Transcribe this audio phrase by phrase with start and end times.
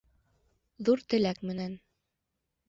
[0.89, 1.77] Ҙур теләк менән